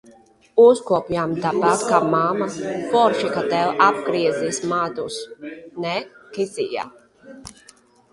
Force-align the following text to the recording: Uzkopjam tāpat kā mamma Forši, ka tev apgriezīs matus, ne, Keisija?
Uzkopjam 0.61 1.33
tāpat 1.41 1.83
kā 1.89 1.99
mamma 2.13 2.47
Forši, 2.93 3.29
ka 3.35 3.43
tev 3.51 3.83
apgriezīs 3.89 4.61
matus, 4.71 5.19
ne, 5.85 5.93
Keisija? 6.39 6.87